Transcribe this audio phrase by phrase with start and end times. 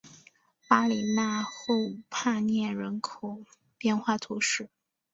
[0.67, 1.75] 巴里讷后
[2.09, 3.45] 帕涅人口
[3.77, 4.67] 变化图示